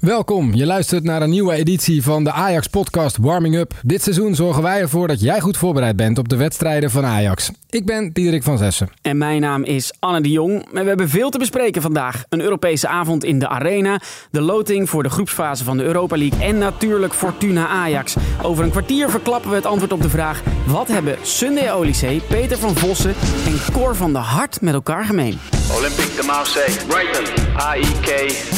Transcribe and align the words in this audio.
Welkom, 0.00 0.54
je 0.54 0.66
luistert 0.66 1.04
naar 1.04 1.22
een 1.22 1.30
nieuwe 1.30 1.52
editie 1.52 2.02
van 2.02 2.24
de 2.24 2.32
Ajax-podcast 2.32 3.16
Warming 3.16 3.56
Up. 3.56 3.72
Dit 3.82 4.02
seizoen 4.02 4.34
zorgen 4.34 4.62
wij 4.62 4.80
ervoor 4.80 5.08
dat 5.08 5.20
jij 5.20 5.40
goed 5.40 5.56
voorbereid 5.56 5.96
bent 5.96 6.18
op 6.18 6.28
de 6.28 6.36
wedstrijden 6.36 6.90
van 6.90 7.04
Ajax. 7.04 7.50
Ik 7.70 7.86
ben 7.86 8.12
Diederik 8.12 8.42
van 8.42 8.58
Zessen. 8.58 8.88
En 9.02 9.18
mijn 9.18 9.40
naam 9.40 9.64
is 9.64 9.92
Anne 9.98 10.20
de 10.20 10.30
Jong. 10.30 10.66
En 10.72 10.82
we 10.82 10.88
hebben 10.88 11.08
veel 11.08 11.30
te 11.30 11.38
bespreken 11.38 11.82
vandaag. 11.82 12.24
Een 12.28 12.40
Europese 12.40 12.88
avond 12.88 13.24
in 13.24 13.38
de 13.38 13.48
Arena, 13.48 14.00
de 14.30 14.40
loting 14.40 14.90
voor 14.90 15.02
de 15.02 15.10
groepsfase 15.10 15.64
van 15.64 15.76
de 15.76 15.84
Europa 15.84 16.16
League 16.16 16.46
en 16.46 16.58
natuurlijk 16.58 17.12
Fortuna 17.12 17.66
Ajax. 17.66 18.16
Over 18.42 18.64
een 18.64 18.70
kwartier 18.70 19.10
verklappen 19.10 19.50
we 19.50 19.56
het 19.56 19.66
antwoord 19.66 19.92
op 19.92 20.02
de 20.02 20.10
vraag... 20.10 20.42
wat 20.66 20.88
hebben 20.88 21.16
Sunday 21.22 21.72
Olysee, 21.72 22.20
Peter 22.28 22.58
van 22.58 22.76
Vossen 22.76 23.14
en 23.46 23.72
Cor 23.72 23.96
van 23.96 24.12
der 24.12 24.22
Hart 24.22 24.60
met 24.60 24.74
elkaar 24.74 25.04
gemeen? 25.04 25.38
Olympique 25.76 26.16
de 26.16 26.22
Marseille. 26.26 26.86
Brighton. 26.86 27.24
AIK 27.56 28.08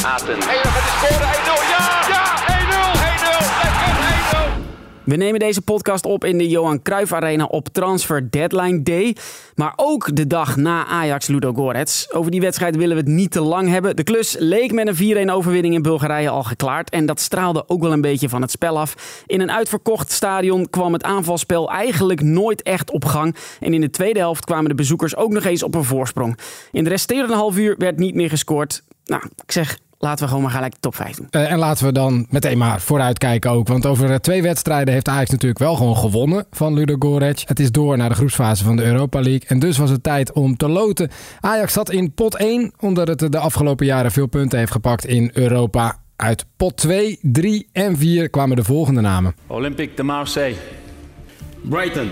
Athens. 0.05 0.45
Hey, 0.45 0.57
het 0.57 1.11
is 1.11 1.32
1-0. 1.33 1.37
Ja! 1.45 2.05
Ja! 2.09 2.23
1-0! 2.37 2.93
1-0! 2.95 3.63
Lekker 3.63 4.49
1-0! 4.49 4.63
We 5.03 5.15
nemen 5.15 5.39
deze 5.39 5.61
podcast 5.61 6.05
op 6.05 6.23
in 6.25 6.37
de 6.37 6.47
Johan 6.47 6.81
Cruijff 6.81 7.13
Arena 7.13 7.45
op 7.45 7.67
Transfer 7.67 8.31
Deadline 8.31 8.83
Day. 8.83 9.15
Maar 9.55 9.73
ook 9.75 10.15
de 10.15 10.27
dag 10.27 10.55
na 10.55 10.85
Ajax 10.85 11.27
Ludo 11.27 11.53
Gorets. 11.53 12.13
Over 12.13 12.31
die 12.31 12.41
wedstrijd 12.41 12.75
willen 12.75 12.95
we 12.95 13.01
het 13.01 13.11
niet 13.11 13.31
te 13.31 13.41
lang 13.41 13.69
hebben. 13.69 13.95
De 13.95 14.03
klus 14.03 14.35
leek 14.39 14.71
met 14.71 14.99
een 14.99 15.27
4-1 15.27 15.31
overwinning 15.31 15.73
in 15.73 15.81
Bulgarije 15.81 16.29
al 16.29 16.43
geklaard. 16.43 16.89
En 16.89 17.05
dat 17.05 17.19
straalde 17.19 17.63
ook 17.67 17.81
wel 17.81 17.91
een 17.91 18.01
beetje 18.01 18.29
van 18.29 18.41
het 18.41 18.51
spel 18.51 18.79
af. 18.79 19.23
In 19.25 19.41
een 19.41 19.51
uitverkocht 19.51 20.11
stadion 20.11 20.69
kwam 20.69 20.93
het 20.93 21.03
aanvalspel 21.03 21.71
eigenlijk 21.71 22.21
nooit 22.21 22.61
echt 22.61 22.91
op 22.91 23.05
gang. 23.05 23.35
En 23.59 23.73
in 23.73 23.81
de 23.81 23.89
tweede 23.89 24.19
helft 24.19 24.45
kwamen 24.45 24.69
de 24.69 24.75
bezoekers 24.75 25.15
ook 25.15 25.31
nog 25.31 25.43
eens 25.43 25.63
op 25.63 25.75
een 25.75 25.83
voorsprong. 25.83 26.37
In 26.71 26.83
de 26.83 26.89
resterende 26.89 27.33
half 27.33 27.57
uur 27.57 27.75
werd 27.77 27.97
niet 27.97 28.15
meer 28.15 28.29
gescoord. 28.29 28.83
Nou, 29.05 29.23
ik 29.45 29.51
zeg, 29.51 29.77
Laten 30.03 30.23
we 30.23 30.27
gewoon 30.27 30.43
maar 30.43 30.51
gelijk 30.51 30.73
de 30.73 30.79
top 30.79 30.95
5 30.95 31.15
doen. 31.15 31.27
Uh, 31.31 31.51
en 31.51 31.57
laten 31.57 31.85
we 31.85 31.91
dan 31.91 32.25
meteen 32.29 32.57
maar 32.57 32.81
vooruitkijken 32.81 33.51
ook. 33.51 33.67
Want 33.67 33.85
over 33.85 34.09
uh, 34.09 34.15
twee 34.15 34.41
wedstrijden 34.41 34.93
heeft 34.93 35.07
Ajax 35.07 35.29
natuurlijk 35.29 35.59
wel 35.59 35.75
gewoon 35.75 35.97
gewonnen 35.97 36.45
van 36.51 36.73
Ludo 36.73 36.95
Goretz. 36.99 37.43
Het 37.47 37.59
is 37.59 37.71
door 37.71 37.97
naar 37.97 38.09
de 38.09 38.15
groepsfase 38.15 38.63
van 38.63 38.75
de 38.75 38.83
Europa 38.83 39.21
League. 39.21 39.47
En 39.47 39.59
dus 39.59 39.77
was 39.77 39.89
het 39.89 40.03
tijd 40.03 40.31
om 40.31 40.57
te 40.57 40.69
loten. 40.69 41.09
Ajax 41.39 41.73
zat 41.73 41.91
in 41.91 42.13
pot 42.13 42.35
1, 42.35 42.73
omdat 42.79 43.07
het 43.07 43.31
de 43.31 43.37
afgelopen 43.37 43.85
jaren 43.85 44.11
veel 44.11 44.27
punten 44.27 44.59
heeft 44.59 44.71
gepakt 44.71 45.05
in 45.05 45.29
Europa. 45.33 45.97
Uit 46.15 46.45
pot 46.57 46.77
2, 46.77 47.19
3 47.21 47.67
en 47.71 47.97
4 47.97 48.29
kwamen 48.29 48.55
de 48.55 48.63
volgende 48.63 49.01
namen. 49.01 49.35
Olympique 49.47 49.95
de 49.95 50.03
Marseille. 50.03 50.57
Brighton. 51.61 52.09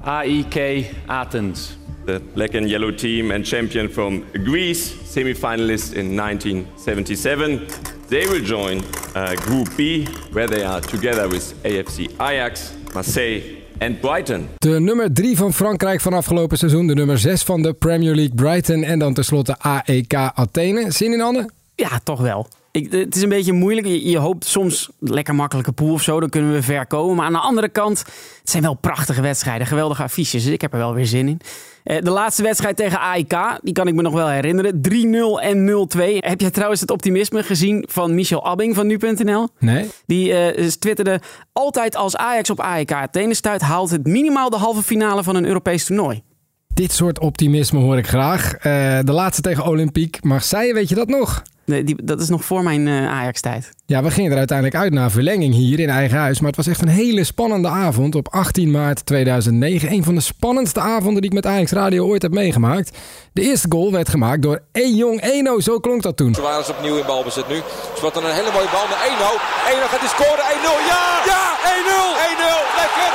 AIK 0.00 0.86
Athens. 1.06 1.76
The 2.04 2.20
black 2.34 2.54
and 2.54 2.68
yellow 2.68 2.94
team 2.94 3.30
and 3.30 3.46
champion 3.46 3.88
from 3.90 4.24
Greece, 4.32 4.94
semi-finalist 5.06 5.92
in 5.92 6.16
1977. 6.16 7.66
They 8.08 8.26
will 8.26 8.44
join 8.44 8.82
uh, 9.14 9.34
Group 9.34 9.68
B, 9.76 10.06
where 10.32 10.46
they 10.46 10.64
are 10.64 10.80
together 10.80 11.28
with 11.28 11.54
AFC 11.62 12.10
Ajax, 12.16 12.72
Marseille 12.94 13.42
en 13.78 13.98
Brighton. 14.00 14.48
De 14.58 14.80
nummer 14.80 15.12
3 15.12 15.36
van 15.36 15.52
Frankrijk 15.52 16.00
van 16.00 16.12
afgelopen 16.12 16.58
seizoen, 16.58 16.86
de 16.86 16.94
nummer 16.94 17.18
6 17.18 17.42
van 17.42 17.62
de 17.62 17.72
Premier 17.72 18.14
League 18.14 18.34
Brighton 18.34 18.82
en 18.82 18.98
dan 18.98 19.14
tenslotte 19.14 19.56
AEK 19.58 20.14
Athene. 20.14 20.90
Zin 20.90 21.12
in 21.12 21.20
Anne? 21.20 21.50
Ja, 21.74 22.00
toch 22.04 22.20
wel. 22.20 22.48
Ik, 22.74 22.92
het 22.92 23.16
is 23.16 23.22
een 23.22 23.28
beetje 23.28 23.52
moeilijk. 23.52 23.86
Je, 23.86 24.08
je, 24.10 24.18
hoopt 24.18 24.44
soms 24.44 24.90
lekker 24.98 25.34
makkelijke 25.34 25.72
pool 25.72 25.92
of 25.92 26.02
zo. 26.02 26.20
Dan 26.20 26.28
kunnen 26.28 26.52
we 26.52 26.62
ver 26.62 26.86
komen. 26.86 27.16
Maar 27.16 27.26
aan 27.26 27.32
de 27.32 27.38
andere 27.38 27.68
kant, 27.68 27.98
het 27.98 28.50
zijn 28.50 28.62
wel 28.62 28.74
prachtige 28.74 29.20
wedstrijden. 29.20 29.66
Geweldige 29.66 30.02
affiches. 30.02 30.44
Dus 30.44 30.52
ik 30.52 30.60
heb 30.60 30.72
er 30.72 30.78
wel 30.78 30.94
weer 30.94 31.06
zin 31.06 31.28
in. 31.28 31.40
Uh, 31.84 31.98
de 32.00 32.10
laatste 32.10 32.42
wedstrijd 32.42 32.76
tegen 32.76 33.00
AIK, 33.00 33.58
die 33.62 33.72
kan 33.74 33.88
ik 33.88 33.94
me 33.94 34.02
nog 34.02 34.12
wel 34.12 34.28
herinneren. 34.28 34.80
3-0 34.88 35.42
en 35.42 35.88
0-2. 35.96 36.00
Heb 36.18 36.40
jij 36.40 36.50
trouwens 36.50 36.80
het 36.80 36.90
optimisme 36.90 37.42
gezien 37.42 37.84
van 37.88 38.14
Michel 38.14 38.44
Abbing 38.44 38.74
van 38.74 38.86
nu.nl? 38.86 39.48
Nee. 39.58 39.90
Die 40.06 40.54
uh, 40.56 40.66
twitterde... 40.66 41.20
Altijd 41.52 41.96
als 41.96 42.16
Ajax 42.16 42.50
op 42.50 42.60
AIK 42.60 42.92
Athene 42.92 43.34
stuit... 43.34 43.60
haalt 43.60 43.90
het 43.90 44.06
minimaal 44.06 44.50
de 44.50 44.56
halve 44.56 44.82
finale 44.82 45.22
van 45.22 45.36
een 45.36 45.46
Europees 45.46 45.84
toernooi. 45.84 46.22
Dit 46.66 46.92
soort 46.92 47.18
optimisme 47.18 47.78
hoor 47.80 47.98
ik 47.98 48.06
graag. 48.06 48.52
Uh, 48.54 48.60
de 49.02 49.12
laatste 49.12 49.42
tegen 49.42 49.66
Olympique. 49.66 50.26
Marseille, 50.26 50.74
weet 50.74 50.88
je 50.88 50.94
dat 50.94 51.08
nog? 51.08 51.42
Nee, 51.66 51.84
die, 51.84 51.96
dat 52.04 52.20
is 52.20 52.28
nog 52.28 52.44
voor 52.44 52.62
mijn 52.62 52.86
uh, 52.86 53.08
Ajax-tijd. 53.08 53.70
Ja, 53.86 54.02
we 54.02 54.10
gingen 54.10 54.30
er 54.30 54.38
uiteindelijk 54.38 54.78
uit 54.78 54.92
naar 54.92 55.10
verlenging 55.10 55.54
hier 55.54 55.80
in 55.80 55.88
eigen 55.88 56.18
huis. 56.18 56.38
Maar 56.38 56.48
het 56.48 56.56
was 56.56 56.66
echt 56.66 56.82
een 56.82 56.88
hele 56.88 57.24
spannende 57.24 57.68
avond 57.68 58.14
op 58.14 58.28
18 58.28 58.70
maart 58.70 59.06
2009. 59.06 59.92
Een 59.92 60.04
van 60.04 60.14
de 60.14 60.20
spannendste 60.20 60.80
avonden 60.80 61.22
die 61.22 61.30
ik 61.30 61.36
met 61.36 61.46
Ajax 61.46 61.70
Radio 61.72 62.06
ooit 62.06 62.22
heb 62.22 62.32
meegemaakt. 62.32 62.98
De 63.32 63.42
eerste 63.42 63.66
goal 63.70 63.92
werd 63.92 64.08
gemaakt 64.08 64.42
door 64.42 64.62
Ejong 64.72 65.22
Eno. 65.22 65.60
Zo 65.60 65.78
klonk 65.78 66.02
dat 66.02 66.16
toen. 66.16 66.34
Ze 66.34 66.40
waren 66.40 66.64
ze 66.64 66.70
opnieuw 66.70 66.96
in 66.96 67.06
balbezit 67.06 67.48
nu. 67.48 67.56
Ze 67.94 68.00
wordt 68.00 68.14
dan 68.14 68.24
een 68.24 68.34
hele 68.34 68.52
mooie 68.52 68.68
bal 68.72 68.86
naar 68.88 69.02
Eno. 69.08 69.30
Eno 69.72 69.86
gaat 69.86 70.00
hij 70.00 70.08
scoren. 70.08 70.44
1-0. 70.44 70.88
Ja! 70.90 71.22
Ja! 71.30 71.42
1-0! 71.74 72.24
1-0! 72.30 72.78
Lekker! 72.80 73.08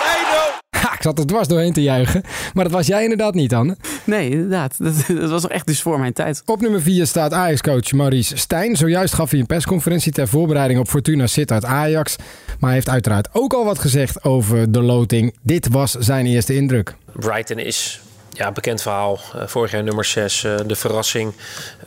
1-0! 0.54 0.80
Ha, 0.81 0.94
ik 0.94 1.02
zat 1.02 1.20
er 1.20 1.26
dwars 1.26 1.48
doorheen 1.48 1.74
te 1.74 1.81
juichen. 1.81 2.22
Maar 2.54 2.64
dat 2.64 2.74
was 2.74 2.88
jij 2.88 3.04
inderdaad 3.04 3.34
niet, 3.34 3.54
Anne. 3.54 3.78
Nee, 4.09 4.30
inderdaad. 4.30 4.75
Dat, 4.84 5.06
dat 5.08 5.30
was 5.30 5.47
echt 5.47 5.68
dus 5.68 5.81
voor 5.81 6.00
mijn 6.00 6.14
tijd. 6.14 6.42
Op 6.46 6.62
nummer 6.62 6.81
4 6.81 7.08
staat 7.08 7.34
Ajax-coach 7.34 7.92
Maurice 7.92 8.38
Stijn. 8.38 8.75
Zojuist 8.75 9.14
gaf 9.14 9.31
hij 9.31 9.40
een 9.40 9.46
persconferentie 9.46 10.12
ter 10.12 10.28
voorbereiding 10.28 10.80
op 10.80 10.88
Fortuna 10.88 11.28
Sittard 11.28 11.66
Ajax. 11.66 12.16
Maar 12.46 12.58
hij 12.59 12.74
heeft 12.74 12.90
uiteraard 12.90 13.30
ook 13.31 13.53
al 13.53 13.66
wat 13.66 13.80
gezegd 13.80 14.24
over 14.24 14.72
de 14.72 14.81
loting. 14.81 15.36
Dit 15.42 15.68
was 15.68 15.92
zijn 15.92 16.25
eerste 16.25 16.56
indruk. 16.56 16.96
Brighton 17.14 17.58
is 17.58 18.02
ja, 18.34 18.52
bekend 18.52 18.81
verhaal. 18.81 19.19
Uh, 19.36 19.48
vorig 19.48 19.72
jaar 19.72 19.84
nummer 19.84 20.06
6, 20.06 20.44
uh, 20.44 20.56
de 20.68 20.75
verrassing. 20.75 21.34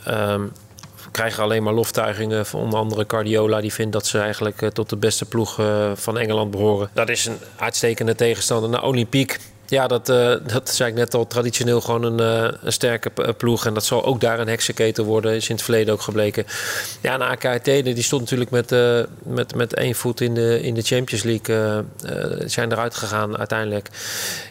Um, 0.09 0.53
krijgen 1.11 1.43
alleen 1.43 1.63
maar 1.63 1.73
loftuigingen 1.73 2.47
van 2.47 2.61
onder 2.61 2.79
andere 2.79 3.07
Cardiola. 3.07 3.61
Die 3.61 3.73
vindt 3.73 3.93
dat 3.93 4.07
ze 4.07 4.19
eigenlijk 4.19 4.63
uh, 4.63 4.69
tot 4.69 4.89
de 4.89 4.97
beste 4.97 5.25
ploeg 5.25 5.61
van 5.95 6.19
Engeland 6.19 6.51
behoren. 6.51 6.91
Dat 6.93 7.09
is 7.09 7.27
een 7.27 7.39
uitstekende 7.57 8.15
tegenstander 8.15 8.71
naar 8.71 8.83
Olympique. 8.85 9.39
Ja, 9.73 9.87
dat, 9.87 10.09
uh, 10.09 10.35
dat 10.47 10.69
zei 10.69 10.91
ik 10.91 10.97
net 10.97 11.15
al. 11.15 11.27
Traditioneel 11.27 11.81
gewoon 11.81 12.03
een, 12.03 12.21
uh, 12.21 12.59
een 12.63 12.73
sterke 12.73 13.11
ploeg. 13.37 13.67
En 13.67 13.75
dat 13.75 13.85
zal 13.85 14.05
ook 14.05 14.21
daar 14.21 14.41
een 14.41 14.49
heksenketel 14.49 15.05
worden. 15.05 15.35
Is 15.35 15.49
in 15.49 15.55
het 15.55 15.65
verleden 15.65 15.95
ook 15.95 16.01
gebleken. 16.01 16.45
Ja, 17.01 17.15
en 17.15 17.21
AKT 17.21 17.65
die 17.65 18.03
stond 18.03 18.23
natuurlijk 18.23 18.51
met, 18.51 18.71
met, 19.23 19.55
met 19.55 19.75
één 19.75 19.95
voet 19.95 20.21
in 20.21 20.35
de, 20.35 20.63
in 20.63 20.75
de 20.75 20.83
Champions 20.83 21.23
League. 21.23 21.85
zijn 22.49 22.73
eruit 22.73 22.95
gegaan 22.95 23.39
uiteindelijk. 23.39 23.89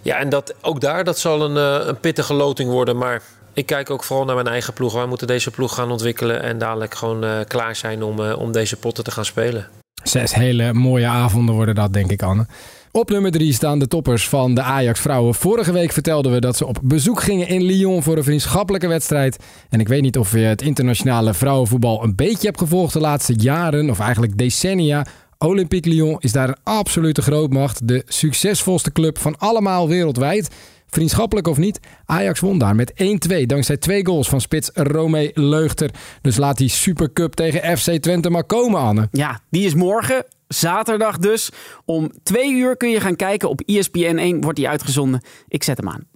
Ja, 0.02 0.18
en 0.18 0.30
dat, 0.30 0.54
ook 0.62 0.82
daar 0.82 1.04
dat 1.04 1.20
zal 1.20 1.42
een, 1.42 1.56
een 1.88 2.00
pittige 2.00 2.34
loting 2.34 2.70
worden. 2.70 2.98
Maar 2.98 3.22
ik 3.54 3.66
kijk 3.66 3.90
ook 3.90 4.04
vooral 4.04 4.26
naar 4.26 4.36
mijn 4.36 4.48
eigen 4.48 4.74
ploeg. 4.74 4.94
Wij 4.94 5.06
moeten 5.06 5.28
deze 5.28 5.52
ploeg 5.52 5.74
gaan 5.74 5.92
ontwikkelen 5.92 6.42
en 6.42 6.58
dadelijk 6.58 6.96
gewoon 6.96 7.46
klaar 7.48 7.76
zijn 7.76 8.04
om, 8.04 8.32
om 8.32 8.52
deze 8.52 8.78
potten 8.78 9.04
te 9.04 9.12
gaan 9.12 9.26
spelen. 9.26 9.81
Zes 10.04 10.34
hele 10.34 10.74
mooie 10.74 11.08
avonden 11.08 11.56
worden 11.56 11.76
dat, 11.76 11.94
denk 11.94 12.12
ik, 12.12 12.24
Anne. 12.24 12.46
Op 12.92 13.10
nummer 13.10 13.32
3 13.32 13.54
staan 13.54 13.80
de 13.80 13.88
toppers 13.88 14.30
van 14.30 14.56
de 14.56 14.62
Ajax 14.62 15.00
vrouwen. 15.00 15.36
Vorige 15.36 15.72
week 15.72 15.92
vertelden 15.92 16.32
we 16.32 16.40
dat 16.40 16.58
ze 16.58 16.66
op 16.66 16.80
bezoek 16.82 17.22
gingen 17.22 17.48
in 17.48 17.62
Lyon 17.62 18.04
voor 18.04 18.18
een 18.18 18.24
vriendschappelijke 18.24 18.88
wedstrijd. 18.88 19.38
En 19.70 19.80
ik 19.80 19.88
weet 19.88 20.02
niet 20.02 20.18
of 20.18 20.32
je 20.32 20.38
het 20.38 20.62
internationale 20.62 21.34
vrouwenvoetbal 21.34 22.04
een 22.04 22.16
beetje 22.16 22.48
hebt 22.48 22.60
gevolgd 22.60 22.94
de 22.94 23.00
laatste 23.00 23.34
jaren, 23.34 23.90
of 23.90 24.00
eigenlijk 24.00 24.38
decennia. 24.38 25.06
Olympique 25.38 25.92
Lyon 25.92 26.16
is 26.20 26.32
daar 26.32 26.48
een 26.48 26.58
absolute 26.64 27.22
grootmacht. 27.22 27.88
De 27.88 28.04
succesvolste 28.08 28.92
club 28.92 29.18
van 29.18 29.38
allemaal 29.38 29.88
wereldwijd. 29.88 30.50
Vriendschappelijk 30.94 31.48
of 31.48 31.58
niet, 31.58 31.80
Ajax 32.06 32.40
won 32.40 32.58
daar 32.58 32.76
met 32.76 32.94
1-2 33.32 33.42
dankzij 33.46 33.78
twee 33.78 34.06
goals 34.06 34.30
van 34.30 34.42
spits 34.42 34.70
Romee 34.74 35.32
Leugter. 35.34 35.90
Dus 36.22 36.38
laat 36.38 36.58
die 36.58 36.70
Supercup 36.70 37.34
tegen 37.34 37.78
FC 37.78 37.92
Twente 37.92 38.30
maar 38.30 38.44
komen, 38.44 38.80
Anne. 38.80 39.08
Ja, 39.12 39.40
die 39.50 39.66
is 39.66 39.74
morgen. 39.74 40.26
Zaterdag 40.48 41.18
dus. 41.18 41.50
Om 41.86 42.12
twee 42.24 42.52
uur 42.52 42.78
kun 42.78 42.90
je 42.90 43.00
gaan 43.00 43.16
kijken. 43.16 43.50
Op 43.50 43.62
ESPN 43.62 44.18
1 44.18 44.42
wordt 44.42 44.58
die 44.58 44.70
uitgezonden. 44.70 45.22
Ik 45.48 45.64
zet 45.64 45.78
hem 45.78 45.90
aan. 45.90 46.11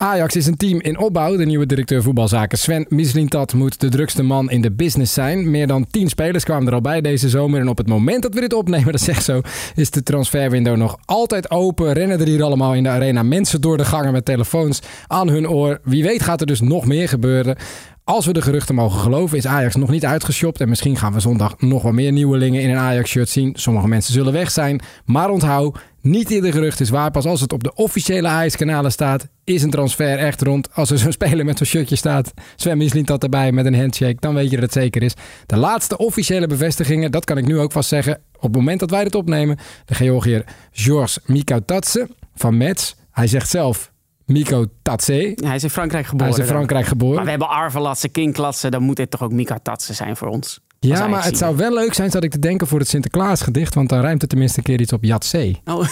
Ajax 0.00 0.36
is 0.36 0.46
een 0.46 0.56
team 0.56 0.80
in 0.80 0.98
opbouw. 0.98 1.36
De 1.36 1.44
nieuwe 1.44 1.66
directeur 1.66 2.02
voetbalzaken 2.02 2.58
Sven 2.58 2.86
Mislintat 2.88 3.54
moet 3.54 3.80
de 3.80 3.88
drukste 3.88 4.22
man 4.22 4.50
in 4.50 4.60
de 4.60 4.70
business 4.70 5.12
zijn. 5.12 5.50
Meer 5.50 5.66
dan 5.66 5.86
10 5.90 6.08
spelers 6.08 6.44
kwamen 6.44 6.66
er 6.66 6.74
al 6.74 6.80
bij 6.80 7.00
deze 7.00 7.28
zomer. 7.28 7.60
En 7.60 7.68
op 7.68 7.78
het 7.78 7.88
moment 7.88 8.22
dat 8.22 8.34
we 8.34 8.40
dit 8.40 8.52
opnemen, 8.52 8.92
dat 8.92 9.00
zegt 9.00 9.24
zo, 9.24 9.40
is 9.74 9.90
de 9.90 10.02
transferwindow 10.02 10.76
nog 10.76 10.98
altijd 11.04 11.50
open. 11.50 11.92
Rennen 11.92 12.20
er 12.20 12.26
hier 12.26 12.42
allemaal 12.42 12.74
in 12.74 12.82
de 12.82 12.88
arena 12.88 13.22
mensen 13.22 13.60
door 13.60 13.76
de 13.76 13.84
gangen 13.84 14.12
met 14.12 14.24
telefoons 14.24 14.80
aan 15.06 15.28
hun 15.28 15.48
oor. 15.48 15.80
Wie 15.82 16.02
weet 16.02 16.22
gaat 16.22 16.40
er 16.40 16.46
dus 16.46 16.60
nog 16.60 16.86
meer 16.86 17.08
gebeuren. 17.08 17.56
Als 18.08 18.26
we 18.26 18.32
de 18.32 18.42
geruchten 18.42 18.74
mogen 18.74 19.00
geloven, 19.00 19.36
is 19.36 19.46
Ajax 19.46 19.74
nog 19.74 19.90
niet 19.90 20.04
uitgeshopt. 20.04 20.60
En 20.60 20.68
misschien 20.68 20.96
gaan 20.96 21.12
we 21.12 21.20
zondag 21.20 21.54
nog 21.58 21.82
wel 21.82 21.92
meer 21.92 22.12
nieuwelingen 22.12 22.62
in 22.62 22.70
een 22.70 22.76
Ajax-shirt 22.76 23.28
zien. 23.28 23.52
Sommige 23.54 23.88
mensen 23.88 24.12
zullen 24.12 24.32
weg 24.32 24.50
zijn. 24.50 24.80
Maar 25.04 25.30
onthoud, 25.30 25.78
niet 26.00 26.30
ieder 26.30 26.52
gerucht 26.52 26.80
is 26.80 26.90
waar. 26.90 27.10
Pas 27.10 27.24
als 27.24 27.40
het 27.40 27.52
op 27.52 27.62
de 27.62 27.74
officiële 27.74 28.28
Ajax-kanalen 28.28 28.92
staat, 28.92 29.28
is 29.44 29.62
een 29.62 29.70
transfer 29.70 30.18
echt 30.18 30.42
rond. 30.42 30.68
Als 30.74 30.90
er 30.90 30.98
zo'n 30.98 31.12
speler 31.22 31.44
met 31.44 31.58
zo'n 31.58 31.66
shirtje 31.66 31.96
staat, 31.96 32.32
Sven 32.56 33.04
dat 33.04 33.22
erbij 33.22 33.52
met 33.52 33.66
een 33.66 33.78
handshake, 33.78 34.16
dan 34.18 34.34
weet 34.34 34.50
je 34.50 34.56
dat 34.56 34.64
het 34.64 34.72
zeker 34.72 35.02
is. 35.02 35.14
De 35.46 35.56
laatste 35.56 35.98
officiële 35.98 36.46
bevestigingen, 36.46 37.10
dat 37.10 37.24
kan 37.24 37.38
ik 37.38 37.46
nu 37.46 37.58
ook 37.58 37.72
vast 37.72 37.88
zeggen. 37.88 38.20
Op 38.36 38.42
het 38.42 38.52
moment 38.52 38.80
dat 38.80 38.90
wij 38.90 39.04
dit 39.04 39.14
opnemen, 39.14 39.58
de 39.84 39.94
Georgiër 39.94 40.44
Georges 40.72 41.18
Mikautadze 41.26 42.08
van 42.34 42.56
Metz. 42.56 42.94
Hij 43.10 43.26
zegt 43.26 43.50
zelf, 43.50 43.92
Miko 44.28 44.66
Tatse. 44.82 45.32
Hij 45.34 45.54
is 45.54 45.62
in 45.62 45.70
Frankrijk 45.70 46.06
geboren. 46.06 46.32
Hij 46.32 46.42
is 46.42 46.48
in 46.48 46.54
Frankrijk 46.54 46.86
geboren. 46.86 47.14
Maar 47.14 47.24
we 47.24 47.30
hebben 47.30 47.48
Arvelatse, 47.48 48.08
Kinklatse. 48.08 48.68
Dan 48.68 48.82
moet 48.82 48.96
dit 48.96 49.10
toch 49.10 49.22
ook 49.22 49.32
Mika 49.32 49.58
Tatse 49.62 49.94
zijn 49.94 50.16
voor 50.16 50.28
ons. 50.28 50.60
Ja, 50.80 51.06
maar 51.06 51.24
het 51.24 51.38
zou 51.38 51.56
wel 51.56 51.72
leuk 51.74 51.94
zijn, 51.94 52.10
zat 52.10 52.24
ik 52.24 52.30
te 52.30 52.38
denken, 52.38 52.66
voor 52.66 52.78
het 52.78 52.88
Sinterklaasgedicht. 52.88 53.74
Want 53.74 53.88
dan 53.88 54.00
ruimt 54.00 54.20
het 54.20 54.30
tenminste 54.30 54.58
een 54.58 54.64
keer 54.64 54.80
iets 54.80 54.92
op 54.92 55.04
Jatzee. 55.04 55.60
Oh, 55.64 55.86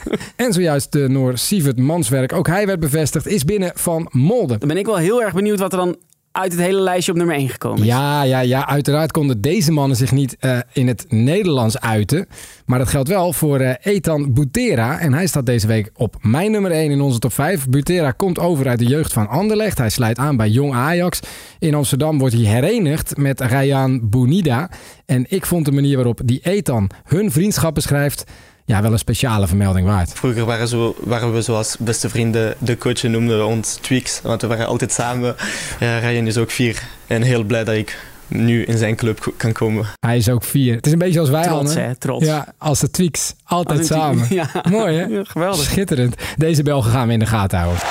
En 0.36 0.52
zojuist 0.52 0.92
de 0.92 1.08
Noor 1.08 1.38
Sievert 1.38 1.78
Manswerk. 1.78 2.32
Ook 2.32 2.46
hij 2.46 2.66
werd 2.66 2.80
bevestigd, 2.80 3.26
is 3.26 3.44
binnen 3.44 3.72
van 3.74 4.08
Molde. 4.10 4.58
dan 4.58 4.68
ben 4.68 4.76
ik 4.76 4.86
wel 4.86 4.96
heel 4.96 5.22
erg 5.22 5.34
benieuwd 5.34 5.58
wat 5.58 5.72
er 5.72 5.78
dan 5.78 5.96
uit 6.34 6.52
het 6.52 6.60
hele 6.60 6.80
lijstje 6.80 7.12
op 7.12 7.18
nummer 7.18 7.36
1 7.36 7.48
gekomen. 7.48 7.84
Ja, 7.84 8.22
ja, 8.22 8.40
ja. 8.40 8.68
Uiteraard 8.68 9.10
konden 9.10 9.40
deze 9.40 9.72
mannen 9.72 9.96
zich 9.96 10.12
niet 10.12 10.36
eh, 10.38 10.58
in 10.72 10.88
het 10.88 11.04
Nederlands 11.08 11.80
uiten. 11.80 12.26
Maar 12.66 12.78
dat 12.78 12.88
geldt 12.88 13.08
wel 13.08 13.32
voor 13.32 13.60
eh, 13.60 13.94
Ethan 13.94 14.32
Butera. 14.32 14.98
En 14.98 15.12
hij 15.12 15.26
staat 15.26 15.46
deze 15.46 15.66
week 15.66 15.90
op 15.96 16.16
mijn 16.20 16.50
nummer 16.50 16.70
1 16.70 16.90
in 16.90 17.00
onze 17.00 17.18
top 17.18 17.32
5. 17.32 17.68
Butera 17.68 18.10
komt 18.10 18.38
over 18.38 18.68
uit 18.68 18.78
de 18.78 18.86
jeugd 18.86 19.12
van 19.12 19.28
Anderlecht. 19.28 19.78
Hij 19.78 19.90
sluit 19.90 20.18
aan 20.18 20.36
bij 20.36 20.48
Jong 20.48 20.74
Ajax. 20.74 21.20
In 21.58 21.74
Amsterdam 21.74 22.18
wordt 22.18 22.34
hij 22.34 22.44
herenigd 22.44 23.16
met 23.16 23.40
Ryan 23.40 24.08
Bounida. 24.08 24.70
En 25.06 25.26
ik 25.28 25.46
vond 25.46 25.64
de 25.64 25.72
manier 25.72 25.96
waarop 25.96 26.20
die 26.24 26.40
Ethan 26.42 26.90
hun 27.04 27.30
vriendschap 27.30 27.74
beschrijft... 27.74 28.24
ja, 28.64 28.82
wel 28.82 28.92
een 28.92 28.98
speciale 28.98 29.46
vermelding 29.46 29.86
waard. 29.86 30.12
Vroeger 30.12 30.44
waren, 30.44 30.68
zo, 30.68 30.94
waren 31.00 31.34
we 31.34 31.42
zoals 31.42 31.76
beste 31.78 32.08
vrienden. 32.08 32.54
De 32.58 32.78
coach 32.78 33.02
noemde 33.02 33.44
ons 33.44 33.74
Tweaks, 33.74 34.20
want 34.22 34.40
we 34.40 34.46
waren 34.46 34.66
altijd 34.66 34.92
samen. 34.92 35.36
Ja, 35.80 35.98
Ryan 35.98 36.26
is 36.26 36.36
ook 36.36 36.50
vier 36.50 36.82
en 37.06 37.22
heel 37.22 37.42
blij 37.42 37.64
dat 37.64 37.74
ik 37.74 37.98
nu 38.26 38.64
in 38.64 38.78
zijn 38.78 38.96
club 38.96 39.32
kan 39.36 39.52
komen. 39.52 39.86
Hij 40.00 40.16
is 40.16 40.28
ook 40.28 40.44
vier. 40.44 40.74
Het 40.74 40.86
is 40.86 40.92
een 40.92 40.98
beetje 40.98 41.20
als 41.20 41.30
wij, 41.30 41.42
Trots, 41.42 41.74
hè? 41.74 41.96
Trots. 41.96 42.26
Ja, 42.26 42.46
als 42.58 42.80
de 42.80 42.90
Tweaks. 42.90 43.34
Altijd 43.44 43.78
Als 43.78 43.88
samen. 43.88 44.26
Ja. 44.34 44.50
Mooi, 44.70 44.96
hè? 44.96 45.04
Ja, 45.04 45.24
geweldig. 45.24 45.64
Schitterend. 45.64 46.14
Deze 46.36 46.62
Belgen 46.62 46.90
gaan 46.90 47.06
we 47.06 47.12
in 47.12 47.18
de 47.18 47.26
gaten 47.26 47.58
houden. 47.58 47.82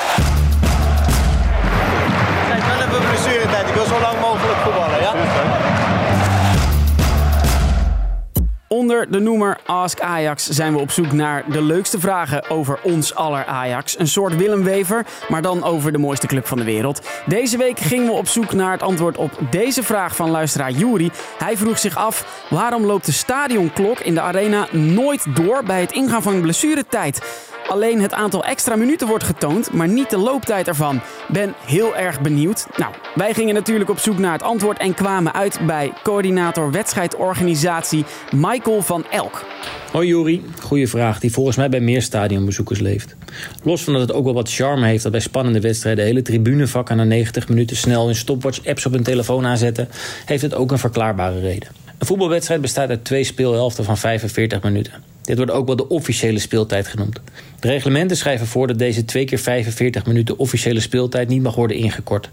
De 9.10 9.20
noemer 9.20 9.58
Ask 9.66 10.00
Ajax 10.00 10.50
zijn 10.50 10.74
we 10.74 10.80
op 10.80 10.92
zoek 10.92 11.12
naar 11.12 11.44
de 11.52 11.62
leukste 11.62 12.00
vragen 12.00 12.50
over 12.50 12.80
ons 12.84 13.16
aller 13.16 13.46
Ajax. 13.46 14.00
Een 14.00 14.08
soort 14.08 14.36
Willem 14.36 14.64
Wever, 14.64 15.06
maar 15.30 15.42
dan 15.42 15.64
over 15.64 15.92
de 15.92 15.98
mooiste 15.98 16.28
club 16.28 16.48
van 16.48 16.58
de 16.58 16.64
wereld. 16.64 17.02
Deze 17.26 17.58
week 17.58 17.80
gingen 17.80 18.06
we 18.06 18.12
op 18.12 18.28
zoek 18.28 18.54
naar 18.54 18.72
het 18.72 18.82
antwoord 18.82 19.18
op 19.18 19.32
deze 19.50 19.84
vraag 19.84 20.16
van 20.16 20.30
luisteraar 20.30 20.72
Juri. 20.72 21.12
Hij 21.38 21.58
vroeg 21.58 21.80
zich 21.80 21.98
af 21.98 22.46
waarom 22.50 22.86
loopt 22.86 23.06
de 23.06 23.12
stadionklok 23.12 24.00
in 24.00 24.14
de 24.14 24.22
arena 24.22 24.68
nooit 24.72 25.36
door 25.36 25.64
bij 25.64 25.82
het 25.82 25.92
ingaan 25.92 26.22
van 26.22 26.42
blessuretijd? 26.42 27.22
Alleen 27.68 28.02
het 28.02 28.14
aantal 28.14 28.44
extra 28.44 28.76
minuten 28.76 29.08
wordt 29.08 29.24
getoond, 29.24 29.74
maar 29.74 29.88
niet 29.88 30.10
de 30.10 30.18
looptijd 30.18 30.68
ervan. 30.68 31.02
Ben 31.28 31.54
heel 31.66 31.96
erg 31.96 32.22
benieuwd. 32.22 32.68
Nou, 32.78 32.94
wij 33.16 33.34
gingen 33.34 33.54
natuurlijk 33.54 33.90
op 33.90 34.00
zoek 34.00 34.18
naar 34.18 34.32
het 34.32 34.44
antwoord 34.44 34.78
en 34.78 34.94
kwamen 34.94 35.34
uit 35.34 35.60
bij 35.66 35.94
coördinator 36.04 36.72
wedstrijdorganisatie 36.72 38.06
Michael 38.36 38.82
van 38.82 39.06
Elk. 39.12 39.46
Hoi 39.92 40.08
Juri, 40.08 40.44
goede 40.62 40.88
vraag 40.88 41.20
die 41.20 41.32
volgens 41.32 41.58
mij 41.58 41.70
bij 41.70 41.80
meer 41.80 42.02
stadionbezoekers 42.02 42.80
leeft. 42.80 43.16
Los 43.64 43.84
van 43.84 43.94
dat 43.94 44.02
het 44.02 44.14
ook 44.14 44.24
wel 44.24 44.34
wat 44.34 44.52
charme 44.52 44.86
heeft 44.86 45.04
dat 45.04 45.12
bij 45.12 45.22
spannende 45.22 45.62
wedstrijden 45.62 46.06
hele 46.06 46.22
tribunevakken 46.22 46.98
na 46.98 47.04
90 47.04 47.50
minuten 47.50 47.76
snel 47.76 48.06
hun 48.06 48.16
stopwatch-apps 48.16 48.86
op 48.86 48.92
hun 48.92 49.04
telefoon 49.04 49.46
aanzetten, 49.46 49.90
heeft 50.26 50.42
het 50.42 50.54
ook 50.54 50.72
een 50.72 50.78
verklaarbare 50.78 51.40
reden. 51.40 51.70
Een 51.98 52.08
voetbalwedstrijd 52.08 52.62
bestaat 52.62 52.90
uit 52.90 53.06
twee 53.06 53.24
speelhelften 53.24 53.84
van 53.84 53.98
45 53.98 54.64
minuten. 54.64 55.13
Dit 55.24 55.38
wordt 55.38 55.52
ook 55.52 55.66
wel 55.66 55.76
de 55.76 55.88
officiële 55.88 56.40
speeltijd 56.40 56.88
genoemd. 56.88 57.20
De 57.60 57.68
reglementen 57.68 58.18
schrijven 58.18 58.48
voor 58.48 58.68
dat 58.68 58.78
deze 58.78 59.06
twee 59.06 59.26
keer 59.26 59.40
45 59.40 60.06
minuten 60.06 60.38
officiële 60.38 60.80
speeltijd 60.80 61.28
niet 61.28 61.42
mag 61.42 61.56
worden 61.56 61.78
ingekort. 61.78 62.30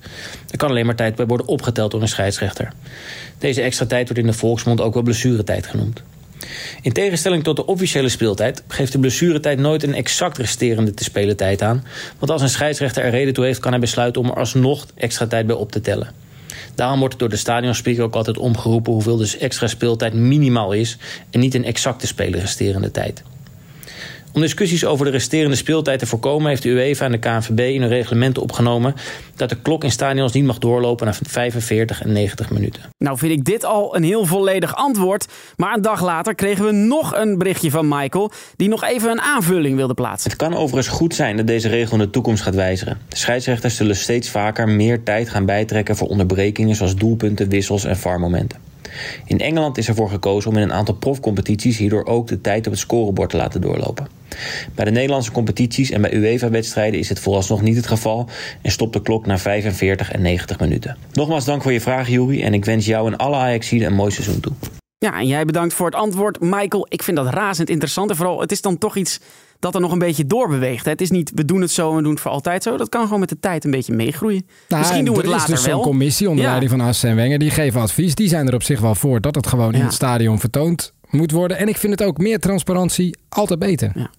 Er 0.50 0.56
kan 0.56 0.70
alleen 0.70 0.86
maar 0.86 0.94
tijd 0.94 1.14
bij 1.14 1.26
worden 1.26 1.46
opgeteld 1.46 1.90
door 1.90 2.02
een 2.02 2.08
scheidsrechter. 2.08 2.72
Deze 3.38 3.62
extra 3.62 3.86
tijd 3.86 4.04
wordt 4.04 4.18
in 4.22 4.26
de 4.26 4.38
volksmond 4.38 4.80
ook 4.80 4.94
wel 4.94 5.02
blessuretijd 5.02 5.66
genoemd. 5.66 6.02
In 6.82 6.92
tegenstelling 6.92 7.42
tot 7.42 7.56
de 7.56 7.66
officiële 7.66 8.08
speeltijd 8.08 8.62
geeft 8.68 8.92
de 8.92 8.98
blessuretijd 8.98 9.58
nooit 9.58 9.82
een 9.82 9.94
exact 9.94 10.38
resterende 10.38 10.94
te 10.94 11.04
spelen 11.04 11.36
tijd 11.36 11.62
aan. 11.62 11.84
Want 12.18 12.30
als 12.32 12.42
een 12.42 12.48
scheidsrechter 12.48 13.04
er 13.04 13.10
reden 13.10 13.34
toe 13.34 13.44
heeft, 13.44 13.60
kan 13.60 13.70
hij 13.70 13.80
besluiten 13.80 14.22
om 14.22 14.28
er 14.28 14.36
alsnog 14.36 14.86
extra 14.94 15.26
tijd 15.26 15.46
bij 15.46 15.56
op 15.56 15.72
te 15.72 15.80
tellen. 15.80 16.12
Daarom 16.74 16.98
wordt 16.98 17.18
door 17.18 17.28
de 17.28 17.36
stadionspeaker 17.36 18.02
ook 18.02 18.14
altijd 18.14 18.38
omgeroepen 18.38 18.92
hoeveel 18.92 19.16
dus 19.16 19.36
extra 19.36 19.66
speeltijd 19.66 20.14
minimaal 20.14 20.72
is 20.72 20.96
en 21.30 21.40
niet 21.40 21.54
een 21.54 21.64
exacte 21.64 22.06
spelen 22.06 22.40
resterende 22.40 22.90
tijd. 22.90 23.22
Om 24.32 24.40
discussies 24.40 24.84
over 24.84 25.04
de 25.04 25.10
resterende 25.10 25.56
speeltijd 25.56 25.98
te 25.98 26.06
voorkomen, 26.06 26.48
heeft 26.48 26.62
de 26.62 26.68
UEFA 26.68 27.04
en 27.04 27.12
de 27.12 27.18
KNVB 27.18 27.58
in 27.58 27.80
hun 27.80 27.90
reglementen 27.90 28.42
opgenomen 28.42 28.94
dat 29.36 29.48
de 29.48 29.56
klok 29.62 29.84
in 29.84 29.90
stadions 29.90 30.32
niet 30.32 30.44
mag 30.44 30.58
doorlopen 30.58 31.06
na 31.06 31.14
45 31.22 32.02
en 32.02 32.12
90 32.12 32.50
minuten. 32.50 32.82
Nou 32.98 33.18
vind 33.18 33.32
ik 33.32 33.44
dit 33.44 33.64
al 33.64 33.96
een 33.96 34.02
heel 34.02 34.24
volledig 34.26 34.76
antwoord. 34.76 35.26
Maar 35.56 35.74
een 35.74 35.82
dag 35.82 36.02
later 36.02 36.34
kregen 36.34 36.64
we 36.64 36.72
nog 36.72 37.16
een 37.16 37.38
berichtje 37.38 37.70
van 37.70 37.88
Michael... 37.88 38.30
die 38.56 38.68
nog 38.68 38.84
even 38.84 39.10
een 39.10 39.20
aanvulling 39.20 39.76
wilde 39.76 39.94
plaatsen. 39.94 40.30
Het 40.30 40.38
kan 40.38 40.54
overigens 40.54 40.96
goed 40.96 41.14
zijn 41.14 41.36
dat 41.36 41.46
deze 41.46 41.68
regel 41.68 41.92
in 41.92 42.02
de 42.04 42.10
toekomst 42.10 42.42
gaat 42.42 42.54
wijzigen. 42.54 42.98
De 43.08 43.16
scheidsrechters 43.16 43.76
zullen 43.76 43.96
steeds 43.96 44.28
vaker 44.28 44.68
meer 44.68 45.02
tijd 45.02 45.28
gaan 45.28 45.44
bijtrekken 45.44 45.96
voor 45.96 46.08
onderbrekingen 46.08 46.76
zoals 46.76 46.96
doelpunten, 46.96 47.48
wissels 47.48 47.84
en 47.84 47.96
VAR-momenten. 47.96 48.69
In 49.24 49.40
Engeland 49.40 49.78
is 49.78 49.88
ervoor 49.88 50.10
gekozen 50.10 50.50
om 50.50 50.56
in 50.56 50.62
een 50.62 50.72
aantal 50.72 50.94
profcompetities 50.94 51.78
hierdoor 51.78 52.04
ook 52.04 52.28
de 52.28 52.40
tijd 52.40 52.66
op 52.66 52.72
het 52.72 52.80
scorebord 52.80 53.30
te 53.30 53.36
laten 53.36 53.60
doorlopen. 53.60 54.08
Bij 54.74 54.84
de 54.84 54.90
Nederlandse 54.90 55.32
competities 55.32 55.90
en 55.90 56.00
bij 56.00 56.14
UEFA-wedstrijden 56.14 57.00
is 57.00 57.08
dit 57.08 57.20
vooralsnog 57.20 57.62
niet 57.62 57.76
het 57.76 57.86
geval 57.86 58.28
en 58.62 58.70
stopt 58.70 58.92
de 58.92 59.02
klok 59.02 59.26
na 59.26 59.38
45 59.38 60.12
en 60.12 60.22
90 60.22 60.60
minuten. 60.60 60.96
Nogmaals 61.12 61.44
dank 61.44 61.62
voor 61.62 61.72
je 61.72 61.80
vraag, 61.80 62.08
Juri, 62.08 62.42
en 62.42 62.54
ik 62.54 62.64
wens 62.64 62.86
jou 62.86 63.06
en 63.06 63.16
alle 63.16 63.36
Ajaxiden 63.36 63.86
een 63.86 63.94
mooi 63.94 64.10
seizoen 64.10 64.40
toe. 64.40 64.52
Ja, 64.98 65.18
en 65.18 65.26
jij 65.26 65.44
bedankt 65.44 65.74
voor 65.74 65.86
het 65.86 65.94
antwoord. 65.94 66.40
Michael, 66.40 66.86
ik 66.88 67.02
vind 67.02 67.16
dat 67.16 67.34
razend 67.34 67.70
interessant. 67.70 68.10
En 68.10 68.16
vooral, 68.16 68.40
het 68.40 68.52
is 68.52 68.60
dan 68.60 68.78
toch 68.78 68.96
iets 68.96 69.20
dat 69.60 69.74
er 69.74 69.80
nog 69.80 69.92
een 69.92 69.98
beetje 69.98 70.26
doorbeweegt. 70.26 70.84
Het 70.84 71.00
is 71.00 71.10
niet, 71.10 71.32
we 71.34 71.44
doen 71.44 71.60
het 71.60 71.70
zo 71.70 71.90
en 71.90 71.96
we 71.96 72.02
doen 72.02 72.12
het 72.12 72.20
voor 72.20 72.30
altijd 72.30 72.62
zo. 72.62 72.76
Dat 72.76 72.88
kan 72.88 73.04
gewoon 73.04 73.20
met 73.20 73.28
de 73.28 73.40
tijd 73.40 73.64
een 73.64 73.70
beetje 73.70 73.92
meegroeien. 73.94 74.46
Nou, 74.68 74.80
Misschien 74.82 75.04
doen 75.04 75.14
we 75.14 75.20
er 75.22 75.26
het 75.26 75.34
is 75.36 75.40
later 75.40 75.54
dus 75.54 75.64
zo'n 75.64 75.72
wel. 75.74 75.82
commissie 75.82 76.28
onder 76.28 76.42
Ja. 76.44 76.48
leiding 76.50 76.70
van 76.72 76.80
Arsène 76.80 77.14
Wenger. 77.14 77.38
Die 77.38 77.50
geven 77.50 77.80
advies. 77.80 78.14
Die 78.14 78.28
zijn 78.28 78.48
er 78.48 78.54
op 78.54 78.62
zich 78.62 78.80
wel 78.80 78.94
voor 78.94 79.20
dat 79.20 79.34
het 79.34 79.46
gewoon 79.46 79.72
in 79.72 79.78
Ja. 79.78 79.84
het 79.84 79.94
stadion 79.94 80.40
vertoond 80.40 80.92
moet 81.10 81.30
worden. 81.30 81.56
En 81.58 81.68
ik 81.68 81.76
vind 81.76 81.92
het 81.98 82.08
ook 82.08 82.18
meer 82.18 82.38
transparantie 82.38 83.16
altijd 83.28 83.58
beter. 83.58 84.10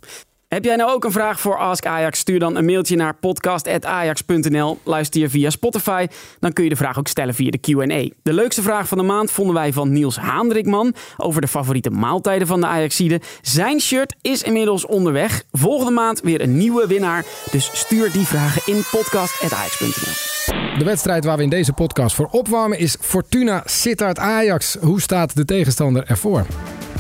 Heb 0.54 0.64
jij 0.64 0.76
nou 0.76 0.92
ook 0.92 1.04
een 1.04 1.12
vraag 1.12 1.40
voor 1.40 1.58
Ask 1.58 1.86
Ajax? 1.86 2.20
Stuur 2.20 2.40
dan 2.40 2.56
een 2.56 2.66
mailtje 2.66 2.96
naar 2.96 3.16
podcast.ajax.nl. 3.16 4.80
Luister 4.84 5.22
je 5.22 5.30
via 5.30 5.50
Spotify, 5.50 6.08
dan 6.40 6.54
kun 6.54 6.64
je 6.64 6.70
de 6.70 6.76
vraag 6.76 7.00
ook 7.00 7.08
stellen 7.08 7.34
via 7.34 7.50
de 7.50 7.58
Q&A. 7.58 8.10
De 8.24 8.34
leukste 8.34 8.62
vraag 8.62 8.88
van 8.88 8.98
de 8.98 9.04
maand 9.04 9.32
vonden 9.32 9.56
wij 9.56 9.74
van 9.74 9.92
Niels 9.92 10.18
Haandrikman 10.18 10.94
over 11.18 11.42
de 11.42 11.48
favoriete 11.48 11.90
maaltijden 11.90 12.48
van 12.48 12.62
de 12.62 12.68
Ajaxide. 12.68 13.22
Zijn 13.42 13.80
shirt 13.80 14.16
is 14.22 14.44
inmiddels 14.44 14.86
onderweg. 14.86 15.44
Volgende 15.52 15.92
maand 15.92 16.22
weer 16.22 16.42
een 16.42 16.58
nieuwe 16.58 16.88
winnaar. 16.88 17.26
Dus 17.52 17.70
stuur 17.74 18.12
die 18.12 18.26
vragen 18.26 18.74
in 18.74 18.82
podcast.ajax.nl. 18.92 20.78
De 20.78 20.86
wedstrijd 20.86 21.26
waar 21.26 21.38
we 21.38 21.44
in 21.44 21.50
deze 21.50 21.74
podcast 21.74 22.16
voor 22.16 22.28
opwarmen 22.32 22.80
is 22.80 22.98
Fortuna 23.00 23.62
Sittard 23.66 24.20
Ajax. 24.20 24.78
Hoe 24.82 25.02
staat 25.02 25.36
de 25.36 25.46
tegenstander 25.46 26.06
ervoor? 26.08 26.46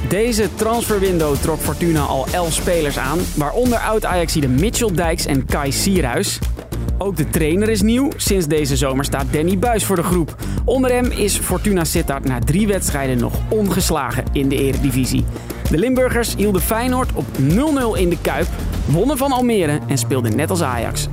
Deze 0.10 0.56
transferwindow 0.56 1.36
trok 1.36 1.60
Fortuna 1.60 2.02
al 2.02 2.26
11 2.32 2.54
spelers 2.54 2.98
aan, 2.98 3.20
waaronder 3.36 3.80
oud-Ajaxide 3.80 4.48
Mitchell 4.48 4.92
Dijks 4.94 5.26
en 5.26 5.46
Kai 5.46 5.72
Sierhuis. 5.72 6.40
Ook 6.98 7.18
de 7.18 7.30
trainer 7.30 7.70
is 7.70 7.82
nieuw. 7.82 8.10
Sinds 8.16 8.48
deze 8.48 8.76
zomer 8.76 9.06
staat 9.06 9.26
Danny 9.32 9.60
Buis 9.60 9.86
voor 9.86 9.96
de 9.96 10.04
groep. 10.04 10.36
Onder 10.66 10.92
hem 10.92 11.06
is 11.06 11.38
Fortuna 11.38 11.84
Sittard 11.84 12.26
na 12.26 12.40
drie 12.40 12.68
wedstrijden 12.68 13.18
nog 13.18 13.34
ongeslagen 13.50 14.24
in 14.32 14.50
de 14.50 14.56
eredivisie. 14.56 15.26
De 15.70 15.78
Limburgers 15.78 16.36
hielden 16.36 16.62
Feyenoord 16.62 17.10
op 17.14 17.26
0-0 17.40 18.00
in 18.00 18.10
de 18.10 18.18
Kuip, 18.22 18.48
wonnen 18.86 19.18
van 19.18 19.32
Almere 19.32 19.80
en 19.88 19.98
speelden 19.98 20.36
net 20.36 20.50
als 20.50 20.62
Ajax 20.62 21.08
2-2 21.08 21.10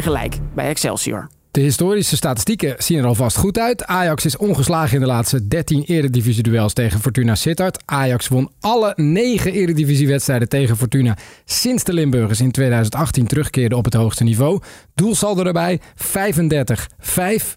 gelijk 0.00 0.38
bij 0.54 0.68
Excelsior. 0.68 1.28
De 1.52 1.60
historische 1.60 2.16
statistieken 2.16 2.74
zien 2.78 2.98
er 2.98 3.06
alvast 3.06 3.36
goed 3.36 3.58
uit. 3.58 3.84
Ajax 3.84 4.24
is 4.24 4.36
ongeslagen 4.36 4.94
in 4.94 5.00
de 5.00 5.06
laatste 5.06 5.48
13 5.48 5.82
eredivisie-duels 5.82 6.72
tegen 6.72 7.00
Fortuna 7.00 7.34
Sittard. 7.34 7.82
Ajax 7.84 8.28
won 8.28 8.50
alle 8.60 8.92
9 8.96 9.52
eredivisiewedstrijden 9.52 10.48
tegen 10.48 10.76
Fortuna 10.76 11.16
sinds 11.44 11.84
de 11.84 11.92
Limburgers 11.92 12.40
in 12.40 12.50
2018 12.50 13.26
terugkeerden 13.26 13.78
op 13.78 13.84
het 13.84 13.94
hoogste 13.94 14.24
niveau. 14.24 14.60
Doelsaldo 14.94 15.44
erbij 15.44 15.80
35-5. 15.96 16.02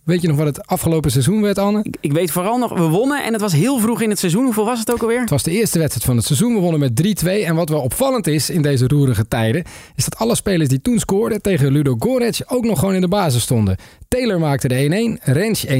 Weet 0.03 0.21
je 0.21 0.27
nog 0.27 0.37
wat 0.37 0.45
het 0.45 0.67
afgelopen 0.67 1.11
seizoen 1.11 1.41
werd, 1.41 1.57
Anne? 1.57 1.79
Ik, 1.83 1.95
ik 1.99 2.13
weet 2.13 2.31
vooral 2.31 2.57
nog, 2.57 2.73
we 2.73 2.87
wonnen 2.87 3.23
en 3.23 3.33
het 3.33 3.41
was 3.41 3.53
heel 3.53 3.79
vroeg 3.79 4.01
in 4.01 4.09
het 4.09 4.19
seizoen. 4.19 4.43
Hoeveel 4.43 4.65
was 4.65 4.79
het 4.79 4.91
ook 4.91 5.01
alweer? 5.01 5.19
Het 5.19 5.29
was 5.29 5.43
de 5.43 5.51
eerste 5.51 5.79
wedstrijd 5.79 6.05
van 6.05 6.15
het 6.17 6.25
seizoen. 6.25 6.53
We 6.53 6.59
wonnen 6.59 6.79
met 6.79 7.23
3-2. 7.23 7.27
En 7.27 7.55
wat 7.55 7.69
wel 7.69 7.81
opvallend 7.81 8.27
is 8.27 8.49
in 8.49 8.61
deze 8.61 8.87
roerige 8.87 9.27
tijden... 9.27 9.63
is 9.95 10.03
dat 10.03 10.17
alle 10.17 10.35
spelers 10.35 10.69
die 10.69 10.81
toen 10.81 10.99
scoorden 10.99 11.41
tegen 11.41 11.71
Ludo 11.71 11.95
Goretz 11.99 12.41
ook 12.47 12.65
nog 12.65 12.79
gewoon 12.79 12.95
in 12.95 13.01
de 13.01 13.07
basis 13.07 13.41
stonden. 13.41 13.77
Taylor 14.07 14.39
maakte 14.39 14.67
de 14.67 15.17
1-1, 15.19 15.23
Rens 15.23 15.65
1-2 15.65 15.71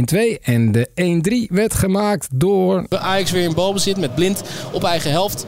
en 0.42 0.72
de 0.72 0.90
1-3 1.50 1.54
werd 1.54 1.74
gemaakt 1.74 2.28
door... 2.34 2.86
Ajax 2.90 3.32
weer 3.32 3.44
in 3.44 3.54
balbezit 3.54 3.98
met 3.98 4.16
Blind 4.16 4.42
op 4.72 4.84
eigen 4.84 5.12
helft. 5.12 5.46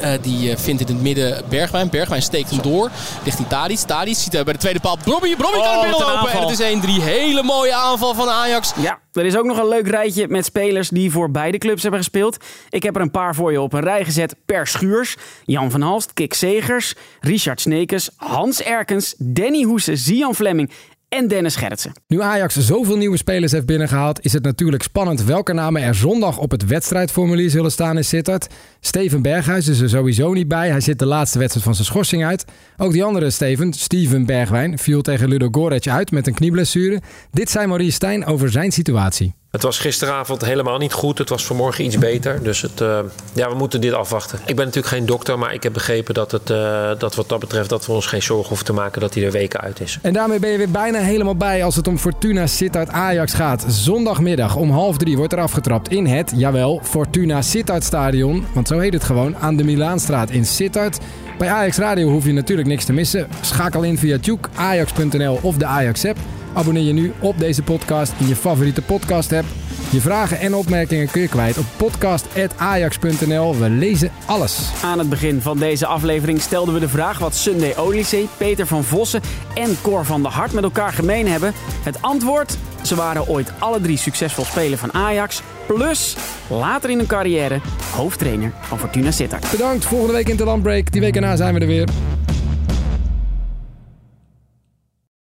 Eh, 0.00 0.12
die 0.22 0.50
eh, 0.50 0.56
vindt 0.56 0.80
in 0.80 0.94
het 0.94 1.02
midden 1.02 1.42
Bergwijn. 1.48 1.90
Bergwijn 1.90 2.22
steekt 2.22 2.50
hem 2.50 2.62
door 2.62 2.90
richting 3.24 3.48
Tadic. 3.48 3.78
Tadic 3.78 4.16
ziet 4.16 4.32
hij 4.32 4.44
bij 4.44 4.52
de 4.52 4.58
tweede 4.58 4.80
paal 4.80 4.98
Brobby. 5.04 5.36
Brobby 5.36 5.56
Oh, 5.56 5.64
kan 5.64 5.72
er 5.72 5.84
een 5.84 5.90
binnen 5.90 6.06
lopen. 6.06 6.30
En 6.30 6.36
aanval. 6.36 6.50
het 6.50 6.60
is 6.60 7.00
1-3. 7.00 7.02
Hele 7.02 7.42
mooie 7.42 7.74
aanval 7.74 8.14
van 8.14 8.28
Ajax. 8.28 8.72
Ja, 8.76 8.98
er 9.12 9.24
is 9.24 9.36
ook 9.36 9.44
nog 9.44 9.58
een 9.58 9.68
leuk 9.68 9.88
rijtje 9.88 10.28
met 10.28 10.44
spelers 10.44 10.88
die 10.88 11.10
voor 11.10 11.30
beide 11.30 11.58
clubs 11.58 11.82
hebben 11.82 12.00
gespeeld. 12.00 12.36
Ik 12.68 12.82
heb 12.82 12.96
er 12.96 13.02
een 13.02 13.10
paar 13.10 13.34
voor 13.34 13.52
je 13.52 13.60
op 13.60 13.72
een 13.72 13.80
rij 13.80 14.04
gezet 14.04 14.36
per 14.46 14.66
schuurs. 14.66 15.16
Jan 15.44 15.70
van 15.70 15.80
Halst, 15.80 16.12
Kik 16.12 16.34
Segers, 16.34 16.94
Richard 17.20 17.60
Snekes, 17.60 18.10
Hans 18.16 18.62
Erkens, 18.62 19.14
Danny 19.18 19.62
Hoese, 19.62 19.96
Zian 19.96 20.34
Fleming 20.34 20.70
en 21.14 21.28
Dennis 21.28 21.56
Gerritsen. 21.56 21.92
Nu 22.06 22.22
Ajax 22.22 22.56
zoveel 22.58 22.96
nieuwe 22.96 23.16
spelers 23.16 23.52
heeft 23.52 23.66
binnengehaald, 23.66 24.24
is 24.24 24.32
het 24.32 24.44
natuurlijk 24.44 24.82
spannend 24.82 25.24
welke 25.24 25.52
namen 25.52 25.82
er 25.82 25.94
zondag 25.94 26.38
op 26.38 26.50
het 26.50 26.66
wedstrijdformulier 26.66 27.50
zullen 27.50 27.70
staan 27.70 27.96
in 27.96 28.04
Sittard. 28.04 28.46
Steven 28.80 29.22
Berghuis 29.22 29.68
is 29.68 29.80
er 29.80 29.88
sowieso 29.88 30.32
niet 30.32 30.48
bij. 30.48 30.70
Hij 30.70 30.80
zit 30.80 30.98
de 30.98 31.06
laatste 31.06 31.38
wedstrijd 31.38 31.66
van 31.66 31.74
zijn 31.74 31.86
schorsing 31.86 32.24
uit. 32.24 32.44
Ook 32.76 32.92
die 32.92 33.04
andere 33.04 33.30
Steven, 33.30 33.72
Steven 33.72 34.26
Bergwijn, 34.26 34.78
viel 34.78 35.02
tegen 35.02 35.28
Ludo 35.28 35.48
Goretz 35.50 35.88
uit 35.88 36.10
met 36.10 36.26
een 36.26 36.34
knieblessure. 36.34 37.00
Dit 37.30 37.50
zei 37.50 37.66
Maurice 37.66 37.92
Stijn 37.92 38.26
over 38.26 38.50
zijn 38.50 38.72
situatie. 38.72 39.34
Het 39.54 39.62
was 39.62 39.78
gisteravond 39.78 40.44
helemaal 40.44 40.78
niet 40.78 40.92
goed. 40.92 41.18
Het 41.18 41.28
was 41.28 41.44
vanmorgen 41.44 41.84
iets 41.84 41.98
beter. 41.98 42.42
Dus 42.42 42.60
het, 42.60 42.80
eh, 42.80 42.98
ja, 43.32 43.48
we 43.48 43.54
moeten 43.54 43.80
dit 43.80 43.92
afwachten. 43.92 44.38
Ik 44.46 44.56
ben 44.56 44.64
natuurlijk 44.64 44.94
geen 44.94 45.06
dokter, 45.06 45.38
maar 45.38 45.54
ik 45.54 45.62
heb 45.62 45.72
begrepen 45.72 46.14
dat, 46.14 46.30
het, 46.30 46.50
eh, 46.50 46.90
dat 46.98 47.14
wat 47.14 47.28
dat 47.28 47.40
betreft... 47.40 47.68
dat 47.68 47.86
we 47.86 47.92
ons 47.92 48.06
geen 48.06 48.22
zorgen 48.22 48.48
hoeven 48.48 48.66
te 48.66 48.72
maken 48.72 49.00
dat 49.00 49.14
hij 49.14 49.24
er 49.24 49.30
weken 49.30 49.60
uit 49.60 49.80
is. 49.80 49.98
En 50.02 50.12
daarmee 50.12 50.38
ben 50.38 50.50
je 50.50 50.56
weer 50.56 50.70
bijna 50.70 50.98
helemaal 50.98 51.36
bij 51.36 51.64
als 51.64 51.76
het 51.76 51.88
om 51.88 51.98
Fortuna 51.98 52.46
Sittard 52.46 52.88
Ajax 52.88 53.34
gaat. 53.34 53.64
Zondagmiddag 53.68 54.56
om 54.56 54.70
half 54.70 54.96
drie 54.96 55.16
wordt 55.16 55.32
er 55.32 55.40
afgetrapt 55.40 55.88
in 55.88 56.06
het, 56.06 56.32
jawel, 56.36 56.80
Fortuna 56.82 57.42
Sittard 57.42 57.84
Stadion. 57.84 58.46
Want 58.54 58.68
zo 58.68 58.78
heet 58.78 58.92
het 58.92 59.04
gewoon, 59.04 59.36
aan 59.36 59.56
de 59.56 59.64
Milaanstraat 59.64 60.30
in 60.30 60.44
Sittard. 60.44 60.98
Bij 61.38 61.48
Ajax 61.48 61.76
Radio 61.76 62.08
hoef 62.08 62.24
je 62.24 62.32
natuurlijk 62.32 62.68
niks 62.68 62.84
te 62.84 62.92
missen. 62.92 63.28
Schakel 63.40 63.82
in 63.82 63.98
via 63.98 64.18
Tjoek, 64.18 64.48
Ajax.nl 64.54 65.38
of 65.42 65.56
de 65.56 65.66
Ajax-app. 65.66 66.18
Abonneer 66.54 66.82
je 66.82 66.92
nu 66.92 67.12
op 67.20 67.38
deze 67.38 67.62
podcast 67.62 68.12
in 68.18 68.28
je 68.28 68.36
favoriete 68.36 68.82
podcast-app. 68.82 69.46
Je 69.90 70.00
vragen 70.00 70.40
en 70.40 70.54
opmerkingen 70.54 71.10
kun 71.10 71.20
je 71.20 71.28
kwijt 71.28 71.58
op 71.58 71.64
podcast.ajax.nl. 71.76 73.58
We 73.58 73.70
lezen 73.70 74.10
alles. 74.26 74.70
Aan 74.82 74.98
het 74.98 75.08
begin 75.08 75.40
van 75.40 75.58
deze 75.58 75.86
aflevering 75.86 76.40
stelden 76.40 76.74
we 76.74 76.80
de 76.80 76.88
vraag 76.88 77.18
wat 77.18 77.34
Sunday 77.34 77.74
Odyssey, 77.76 78.26
Peter 78.36 78.66
van 78.66 78.84
Vossen 78.84 79.20
en 79.54 79.76
Cor 79.82 80.04
van 80.04 80.22
der 80.22 80.32
Hart 80.32 80.52
met 80.52 80.64
elkaar 80.64 80.92
gemeen 80.92 81.28
hebben. 81.28 81.52
Het 81.82 82.02
antwoord? 82.02 82.56
Ze 82.82 82.94
waren 82.94 83.28
ooit 83.28 83.52
alle 83.58 83.80
drie 83.80 83.96
succesvol 83.96 84.44
speler 84.44 84.78
van 84.78 84.92
Ajax. 84.92 85.42
Plus, 85.66 86.16
later 86.48 86.90
in 86.90 86.98
hun 86.98 87.06
carrière, 87.06 87.60
hoofdtrainer 87.94 88.52
van 88.60 88.78
Fortuna 88.78 89.10
Sittard. 89.10 89.50
Bedankt, 89.50 89.84
volgende 89.84 90.12
week 90.12 90.28
in 90.28 90.36
de 90.36 90.44
Landbreak. 90.44 90.92
Die 90.92 91.00
week 91.00 91.14
erna 91.14 91.36
zijn 91.36 91.54
we 91.54 91.60
er 91.60 91.66
weer. 91.66 91.88